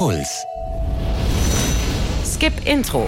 Puls. 0.00 0.46
Skip 2.24 2.54
Intro. 2.64 3.06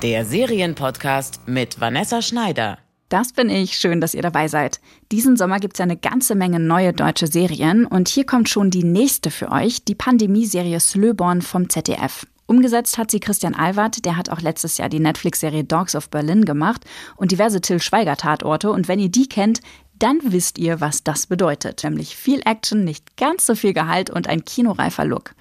Der 0.00 0.24
Serienpodcast 0.24 1.46
mit 1.46 1.78
Vanessa 1.78 2.22
Schneider. 2.22 2.78
Das 3.10 3.34
bin 3.34 3.50
ich. 3.50 3.76
Schön, 3.76 4.00
dass 4.00 4.14
ihr 4.14 4.22
dabei 4.22 4.48
seid. 4.48 4.80
Diesen 5.12 5.36
Sommer 5.36 5.58
gibt 5.60 5.74
es 5.74 5.80
ja 5.80 5.82
eine 5.82 5.98
ganze 5.98 6.34
Menge 6.34 6.60
neue 6.60 6.94
deutsche 6.94 7.26
Serien 7.26 7.84
und 7.84 8.08
hier 8.08 8.24
kommt 8.24 8.48
schon 8.48 8.70
die 8.70 8.84
nächste 8.84 9.30
für 9.30 9.52
euch, 9.52 9.84
die 9.84 9.94
Pandemie-Serie 9.94 10.80
Slöborn 10.80 11.42
vom 11.42 11.68
ZDF. 11.68 12.26
Umgesetzt 12.46 12.96
hat 12.96 13.10
sie 13.10 13.20
Christian 13.20 13.54
Alward, 13.54 14.06
der 14.06 14.16
hat 14.16 14.30
auch 14.30 14.40
letztes 14.40 14.78
Jahr 14.78 14.88
die 14.88 15.00
Netflix-Serie 15.00 15.64
Dogs 15.64 15.94
of 15.94 16.08
Berlin 16.08 16.46
gemacht 16.46 16.86
und 17.16 17.32
diverse 17.32 17.60
Till 17.60 17.82
Schweiger-Tatorte. 17.82 18.70
Und 18.70 18.88
wenn 18.88 18.98
ihr 18.98 19.10
die 19.10 19.28
kennt, 19.28 19.60
dann 19.98 20.20
wisst 20.22 20.58
ihr, 20.58 20.80
was 20.80 21.04
das 21.04 21.26
bedeutet. 21.26 21.84
Nämlich 21.84 22.16
viel 22.16 22.40
Action, 22.46 22.84
nicht 22.84 23.18
ganz 23.18 23.44
so 23.44 23.54
viel 23.54 23.74
Gehalt 23.74 24.08
und 24.08 24.26
ein 24.26 24.44
kinoreifer 24.44 25.04
Look. 25.04 25.34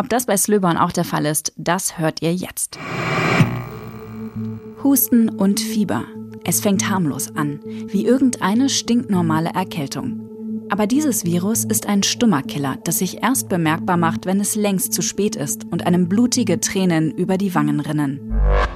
Ob 0.00 0.08
das 0.08 0.24
bei 0.24 0.34
Slöborn 0.38 0.78
auch 0.78 0.92
der 0.92 1.04
Fall 1.04 1.26
ist, 1.26 1.52
das 1.58 1.98
hört 1.98 2.22
ihr 2.22 2.32
jetzt. 2.32 2.78
Husten 4.82 5.28
und 5.28 5.60
Fieber. 5.60 6.04
Es 6.42 6.62
fängt 6.62 6.88
harmlos 6.88 7.36
an, 7.36 7.60
wie 7.64 8.06
irgendeine 8.06 8.70
stinknormale 8.70 9.50
Erkältung. 9.50 10.66
Aber 10.70 10.86
dieses 10.86 11.26
Virus 11.26 11.66
ist 11.66 11.86
ein 11.86 12.02
stummer 12.02 12.40
Killer, 12.42 12.78
das 12.82 13.00
sich 13.00 13.22
erst 13.22 13.50
bemerkbar 13.50 13.98
macht, 13.98 14.24
wenn 14.24 14.40
es 14.40 14.56
längst 14.56 14.94
zu 14.94 15.02
spät 15.02 15.36
ist 15.36 15.66
und 15.70 15.86
einem 15.86 16.08
blutige 16.08 16.60
Tränen 16.60 17.10
über 17.10 17.36
die 17.36 17.54
Wangen 17.54 17.80
rinnen. 17.80 18.32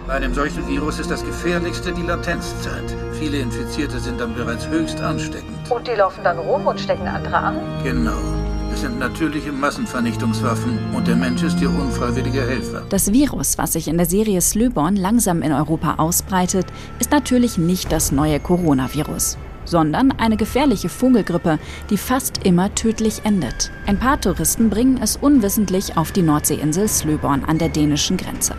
Bei 0.06 0.12
einem 0.12 0.34
solchen 0.34 0.68
Virus 0.68 0.98
ist 0.98 1.10
das 1.10 1.24
gefährlichste 1.24 1.94
die 1.94 2.02
Latenzzeit. 2.02 2.94
Viele 3.12 3.38
Infizierte 3.38 3.98
sind 3.98 4.20
dann 4.20 4.34
bereits 4.34 4.68
höchst 4.68 5.00
ansteckend. 5.00 5.70
Und 5.70 5.88
die 5.88 5.92
laufen 5.92 6.22
dann 6.22 6.38
rum 6.38 6.66
und 6.66 6.78
stecken 6.78 7.06
andere 7.08 7.38
an? 7.38 7.60
Genau. 7.82 8.43
Es 8.74 8.80
sind 8.80 8.98
natürliche 8.98 9.52
Massenvernichtungswaffen 9.52 10.92
und 10.96 11.06
der 11.06 11.14
Mensch 11.14 11.44
ist 11.44 11.60
ihr 11.60 11.70
unfreiwilliger 11.70 12.44
Helfer. 12.44 12.82
Das 12.88 13.12
Virus, 13.12 13.56
was 13.56 13.74
sich 13.74 13.86
in 13.86 13.96
der 13.96 14.06
Serie 14.06 14.40
Slöborn 14.40 14.96
langsam 14.96 15.42
in 15.42 15.52
Europa 15.52 15.94
ausbreitet, 15.98 16.66
ist 16.98 17.12
natürlich 17.12 17.56
nicht 17.56 17.92
das 17.92 18.10
neue 18.10 18.40
Coronavirus 18.40 19.38
sondern 19.66 20.12
eine 20.12 20.36
gefährliche 20.36 20.90
Vogelgrippe, 20.90 21.58
die 21.88 21.96
fast 21.96 22.44
immer 22.44 22.74
tödlich 22.74 23.22
endet. 23.24 23.70
Ein 23.86 23.98
paar 23.98 24.20
Touristen 24.20 24.68
bringen 24.68 25.00
es 25.00 25.16
unwissentlich 25.16 25.96
auf 25.96 26.12
die 26.12 26.20
Nordseeinsel 26.20 26.86
Slöborn 26.86 27.44
an 27.44 27.56
der 27.56 27.70
dänischen 27.70 28.18
Grenze. 28.18 28.56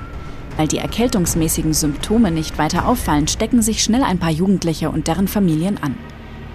Weil 0.58 0.68
die 0.68 0.80
erkältungsmäßigen 0.80 1.76
Symptome 1.76 2.32
nicht 2.32 2.58
weiter 2.58 2.88
auffallen, 2.88 3.28
stecken 3.28 3.62
sich 3.62 3.84
schnell 3.84 4.02
ein 4.02 4.18
paar 4.18 4.32
Jugendliche 4.32 4.90
und 4.90 5.08
deren 5.08 5.28
Familien 5.28 5.78
an. 5.78 5.96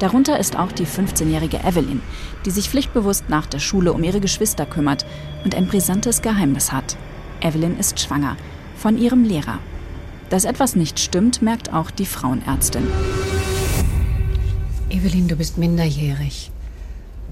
Darunter 0.00 0.38
ist 0.38 0.58
auch 0.58 0.72
die 0.72 0.86
15-jährige 0.86 1.58
Evelyn, 1.58 2.00
die 2.46 2.50
sich 2.50 2.70
pflichtbewusst 2.70 3.28
nach 3.28 3.44
der 3.44 3.58
Schule 3.58 3.92
um 3.92 4.02
ihre 4.02 4.20
Geschwister 4.20 4.64
kümmert 4.64 5.04
und 5.44 5.54
ein 5.54 5.66
brisantes 5.66 6.22
Geheimnis 6.22 6.72
hat. 6.72 6.96
Evelyn 7.42 7.78
ist 7.78 8.00
schwanger 8.00 8.36
von 8.76 8.96
ihrem 8.96 9.24
Lehrer. 9.24 9.58
Dass 10.30 10.46
etwas 10.46 10.74
nicht 10.74 11.00
stimmt, 11.00 11.42
merkt 11.42 11.72
auch 11.74 11.90
die 11.90 12.06
Frauenärztin. 12.06 12.86
Evelyn, 14.88 15.28
du 15.28 15.36
bist 15.36 15.58
minderjährig. 15.58 16.50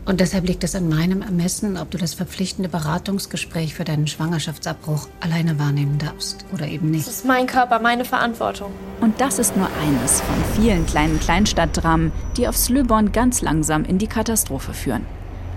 Und 0.09 0.20
deshalb 0.20 0.47
liegt 0.47 0.64
es 0.64 0.75
an 0.75 0.89
meinem 0.89 1.20
Ermessen, 1.20 1.77
ob 1.77 1.91
du 1.91 1.98
das 1.98 2.14
verpflichtende 2.14 2.70
Beratungsgespräch 2.70 3.75
für 3.75 3.84
deinen 3.84 4.06
Schwangerschaftsabbruch 4.06 5.06
alleine 5.20 5.59
wahrnehmen 5.59 5.98
darfst 5.98 6.47
oder 6.51 6.67
eben 6.67 6.91
nicht. 6.91 7.06
Das 7.06 7.17
ist 7.17 7.27
mein 7.27 7.47
Körper, 7.47 7.78
meine 7.78 8.06
Verantwortung. 8.06 8.73
Und 9.03 9.20
das 9.20 9.39
ist 9.39 9.55
nur 9.55 9.69
eines 9.83 10.23
von 10.23 10.36
vielen 10.56 10.86
kleinen 10.86 11.20
Kleinstadtdramen, 11.20 12.11
die 12.39 12.48
auf 12.48 12.56
Slöborn 12.56 13.12
ganz 13.12 13.42
langsam 13.42 13.84
in 13.84 13.98
die 13.98 14.06
Katastrophe 14.06 14.73
führen. 14.73 15.05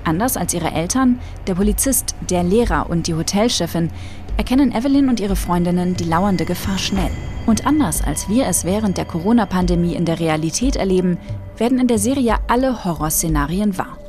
Anders 0.04 0.36
als 0.36 0.54
ihre 0.54 0.72
Eltern, 0.72 1.22
der 1.48 1.56
Polizist, 1.56 2.14
der 2.30 2.44
Lehrer 2.44 2.90
und 2.90 3.08
die 3.08 3.14
Hotelchefin 3.14 3.90
erkennen 4.36 4.74
Evelyn 4.74 5.08
und 5.08 5.22
ihre 5.22 5.38
Freundinnen 5.38 5.96
die 5.96 6.04
lauernde 6.04 6.44
Gefahr 6.44 6.78
schnell. 6.78 7.12
Und 7.46 7.66
anders 7.66 8.04
als 8.04 8.28
wir 8.28 8.48
es 8.48 8.66
während 8.66 8.98
der 8.98 9.06
Corona-Pandemie 9.06 9.95
in 9.95 10.04
der 10.04 10.20
Realität 10.20 10.76
erleben, 10.76 11.17
werden 11.56 11.80
in 11.80 11.88
der 11.88 12.00
Serie 12.00 12.36
alle 12.50 12.84
Horrorszenarien 12.84 13.78
wahr. 13.78 14.01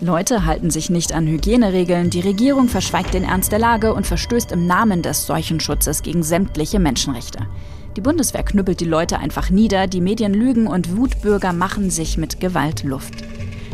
Leute 0.00 0.44
halten 0.44 0.70
sich 0.70 0.90
nicht 0.90 1.12
an 1.12 1.26
Hygieneregeln, 1.26 2.10
die 2.10 2.20
Regierung 2.20 2.68
verschweigt 2.68 3.14
den 3.14 3.24
Ernst 3.24 3.52
der 3.52 3.60
Lage 3.60 3.94
und 3.94 4.06
verstößt 4.06 4.52
im 4.52 4.66
Namen 4.66 5.02
des 5.02 5.26
Seuchenschutzes 5.26 6.02
gegen 6.02 6.22
sämtliche 6.22 6.80
Menschenrechte. 6.80 7.46
Die 7.96 8.00
Bundeswehr 8.00 8.42
knüppelt 8.42 8.80
die 8.80 8.86
Leute 8.86 9.18
einfach 9.18 9.50
nieder, 9.50 9.86
die 9.86 10.00
Medien 10.00 10.34
lügen 10.34 10.66
und 10.66 10.96
Wutbürger 10.96 11.52
machen 11.52 11.90
sich 11.90 12.18
mit 12.18 12.40
Gewalt 12.40 12.82
Luft. 12.82 13.24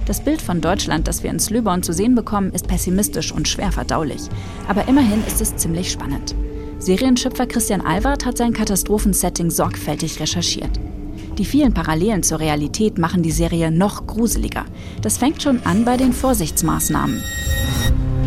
Das 0.04 0.22
Bild 0.22 0.42
von 0.42 0.60
Deutschland, 0.60 1.08
das 1.08 1.22
wir 1.22 1.30
in 1.30 1.40
Slöborn 1.40 1.82
zu 1.82 1.92
sehen 1.92 2.14
bekommen, 2.14 2.52
ist 2.52 2.68
pessimistisch 2.68 3.32
und 3.32 3.48
schwer 3.48 3.72
verdaulich. 3.72 4.22
Aber 4.68 4.88
immerhin 4.88 5.24
ist 5.26 5.40
es 5.40 5.56
ziemlich 5.56 5.90
spannend. 5.90 6.34
Serienschöpfer 6.78 7.46
Christian 7.46 7.80
Alward 7.80 8.26
hat 8.26 8.36
sein 8.36 8.52
Katastrophensetting 8.52 9.50
sorgfältig 9.50 10.20
recherchiert. 10.20 10.80
Die 11.40 11.46
vielen 11.46 11.72
Parallelen 11.72 12.22
zur 12.22 12.38
Realität 12.38 12.98
machen 12.98 13.22
die 13.22 13.30
Serie 13.30 13.70
noch 13.70 14.06
gruseliger. 14.06 14.66
Das 15.00 15.16
fängt 15.16 15.42
schon 15.42 15.62
an 15.64 15.86
bei 15.86 15.96
den 15.96 16.12
Vorsichtsmaßnahmen. 16.12 17.22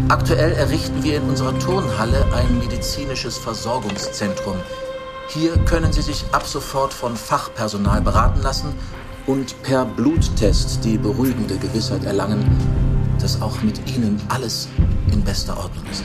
Aktuell 0.10 0.54
errichten 0.54 1.04
wir 1.04 1.18
in 1.18 1.22
unserer 1.30 1.60
Turnhalle 1.60 2.26
ein 2.34 2.58
medizinisches 2.58 3.38
Versorgungszentrum. 3.38 4.56
Hier 5.28 5.56
können 5.60 5.94
Sie 5.94 6.02
sich 6.02 6.26
ab 6.32 6.48
sofort 6.48 6.92
von 6.92 7.16
Fachpersonal 7.16 8.02
beraten 8.02 8.42
lassen 8.42 8.74
und 9.28 9.62
per 9.62 9.86
Bluttest 9.86 10.84
die 10.84 10.98
beruhigende 10.98 11.58
Gewissheit 11.58 12.06
erlangen, 12.06 12.44
dass 13.22 13.40
auch 13.44 13.62
mit 13.62 13.80
Ihnen 13.96 14.20
alles 14.30 14.70
in 15.12 15.22
bester 15.24 15.56
Ordnung 15.56 15.86
ist. 15.92 16.04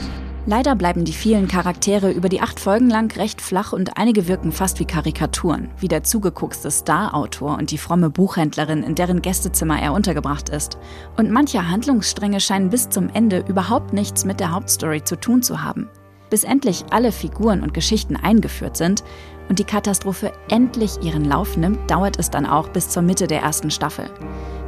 Leider 0.49 0.75
bleiben 0.75 1.05
die 1.05 1.13
vielen 1.13 1.47
Charaktere 1.47 2.09
über 2.09 2.27
die 2.27 2.41
acht 2.41 2.59
Folgen 2.59 2.89
lang 2.89 3.15
recht 3.15 3.39
flach 3.39 3.71
und 3.71 3.97
einige 3.99 4.27
wirken 4.27 4.51
fast 4.51 4.79
wie 4.79 4.85
Karikaturen, 4.85 5.69
wie 5.77 5.87
der 5.87 6.01
zugeguckste 6.01 6.71
Star-Autor 6.71 7.55
und 7.59 7.69
die 7.69 7.77
fromme 7.77 8.09
Buchhändlerin, 8.09 8.81
in 8.81 8.95
deren 8.95 9.21
Gästezimmer 9.21 9.79
er 9.79 9.93
untergebracht 9.93 10.49
ist. 10.49 10.79
Und 11.17 11.29
manche 11.29 11.69
Handlungsstränge 11.69 12.39
scheinen 12.39 12.71
bis 12.71 12.89
zum 12.89 13.09
Ende 13.13 13.45
überhaupt 13.47 13.93
nichts 13.93 14.25
mit 14.25 14.39
der 14.39 14.51
Hauptstory 14.51 15.03
zu 15.03 15.17
tun 15.17 15.43
zu 15.43 15.61
haben. 15.61 15.87
Bis 16.31 16.43
endlich 16.43 16.83
alle 16.89 17.11
Figuren 17.11 17.61
und 17.61 17.75
Geschichten 17.75 18.15
eingeführt 18.15 18.75
sind 18.75 19.03
und 19.49 19.59
die 19.59 19.65
Katastrophe 19.65 20.33
endlich 20.49 20.97
ihren 21.03 21.25
Lauf 21.25 21.57
nimmt, 21.57 21.91
dauert 21.91 22.17
es 22.17 22.31
dann 22.31 22.47
auch 22.47 22.69
bis 22.69 22.89
zur 22.89 23.03
Mitte 23.03 23.27
der 23.27 23.43
ersten 23.43 23.69
Staffel. 23.69 24.09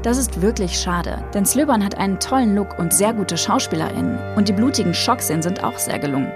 Das 0.04 0.18
ist 0.18 0.42
wirklich 0.42 0.80
schade, 0.80 1.24
denn 1.34 1.46
Slöbern 1.46 1.86
hat 1.86 1.96
einen 1.96 2.20
tollen 2.20 2.56
Look 2.56 2.80
und 2.80 2.92
sehr 2.92 3.14
gute 3.14 3.38
SchauspielerInnen 3.38 4.36
und 4.36 4.48
die 4.50 4.54
blutigen 4.54 4.96
Schockszenen 4.96 5.44
sind 5.44 5.64
auch 5.64 5.78
sehr 5.78 6.00
gelungen. 6.00 6.32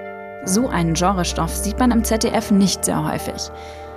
So 0.46 0.70
einen 0.70 0.94
Genrestoff 0.94 1.56
sieht 1.56 1.80
man 1.80 1.90
im 1.90 2.04
ZDF 2.04 2.52
nicht 2.52 2.86
sehr 2.86 3.04
häufig. 3.04 3.50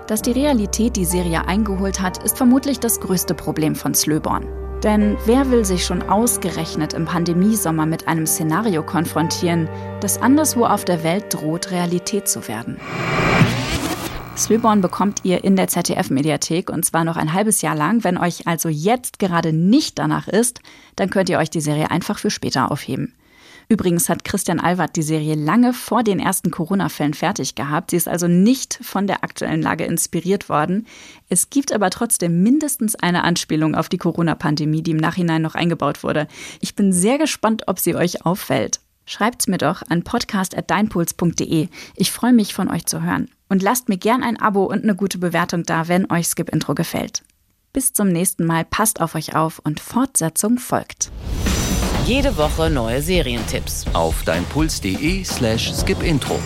Dass 0.07 0.23
die 0.23 0.33
Realität 0.33 0.97
die 0.97 1.05
Serie 1.05 1.47
eingeholt 1.47 2.01
hat, 2.01 2.23
ist 2.25 2.39
vermutlich 2.39 2.81
das 2.81 2.99
größte 3.01 3.35
Problem 3.35 3.75
von 3.75 3.95
Slöborn. 3.95 4.47
Denn 4.83 5.19
wer 5.27 5.51
will 5.51 5.67
sich 5.67 5.85
schon 5.85 6.09
ausgerechnet 6.09 6.95
im 6.95 7.05
Pandemiesommer 7.05 7.85
mit 7.85 8.09
einem 8.09 8.27
Szenario 8.27 8.83
konfrontieren, 8.83 9.69
das 10.01 10.23
anderswo 10.23 10.65
auf 10.65 10.87
der 10.87 11.03
Welt 11.05 11.35
droht, 11.35 11.71
Realität 11.73 12.27
zu 12.27 12.49
werden? 12.49 12.79
Slöborn 14.39 14.81
bekommt 14.81 15.25
ihr 15.25 15.43
in 15.43 15.57
der 15.57 15.67
ZDF-Mediathek 15.67 16.71
und 16.71 16.85
zwar 16.85 17.03
noch 17.03 17.17
ein 17.17 17.33
halbes 17.33 17.61
Jahr 17.61 17.75
lang. 17.75 18.05
Wenn 18.05 18.17
euch 18.17 18.47
also 18.47 18.69
jetzt 18.69 19.19
gerade 19.19 19.53
nicht 19.53 19.99
danach 19.99 20.29
ist, 20.29 20.61
dann 20.95 21.11
könnt 21.11 21.29
ihr 21.29 21.39
euch 21.39 21.51
die 21.51 21.61
Serie 21.61 21.91
einfach 21.91 22.21
für 22.21 22.31
später 22.31 22.71
aufheben. 22.71 23.15
Übrigens 23.69 24.09
hat 24.09 24.25
Christian 24.25 24.61
Alward 24.61 24.95
die 24.97 25.03
Serie 25.03 25.35
lange 25.35 25.75
vor 25.75 26.05
den 26.05 26.21
ersten 26.21 26.51
Corona-Fällen 26.51 27.15
fertig 27.15 27.57
gehabt. 27.57 27.91
Sie 27.91 27.97
ist 27.97 28.09
also 28.09 28.29
nicht 28.29 28.79
von 28.81 29.07
der 29.09 29.25
aktuellen 29.25 29.61
Lage 29.61 29.85
inspiriert 29.85 30.49
worden. 30.49 30.87
Es 31.29 31.51
gibt 31.51 31.73
aber 31.73 31.91
trotzdem 31.91 32.43
mindestens 32.43 32.95
eine 32.95 33.25
Anspielung 33.25 33.75
auf 33.75 33.89
die 33.89 33.99
Corona-Pandemie, 33.99 34.83
die 34.83 34.93
im 34.93 34.97
Nachhinein 34.99 35.43
noch 35.43 35.57
eingebaut 35.57 36.03
wurde. 36.05 36.29
Ich 36.61 36.77
bin 36.77 36.93
sehr 36.93 37.19
gespannt, 37.19 37.65
ob 37.67 37.79
sie 37.79 37.95
euch 37.95 38.25
auffällt. 38.25 38.81
Schreibt's 39.09 39.49
mir 39.49 39.57
doch 39.57 39.81
an 39.89 40.05
podcast.deinpuls.de. 40.05 41.69
Ich 41.97 42.13
freue 42.13 42.35
mich, 42.35 42.53
von 42.53 42.71
euch 42.71 42.85
zu 42.85 43.03
hören. 43.03 43.31
Und 43.49 43.63
lasst 43.63 43.89
mir 43.89 43.97
gern 43.97 44.23
ein 44.23 44.39
Abo 44.39 44.65
und 44.65 44.83
eine 44.83 44.95
gute 44.95 45.17
Bewertung 45.17 45.63
da, 45.63 45.89
wenn 45.89 46.13
euch 46.13 46.27
Skip 46.27 46.51
Intro 46.51 46.75
gefällt. 46.75 47.23
Bis 47.73 47.95
zum 47.95 48.09
nächsten 48.09 48.45
Mal, 48.45 48.67
passt 48.67 49.01
auf 49.01 49.15
euch 49.15 49.35
auf 49.35 49.61
und 49.65 49.81
Fortsetzung 49.81 50.59
folgt. 50.59 51.11
Jede 52.05 52.37
Woche 52.37 52.69
neue 52.69 53.01
Serientipps 53.01 53.87
auf 53.95 54.25
deinpuls.de 54.25 55.25
slash 55.25 55.73
skipintro. 55.73 56.39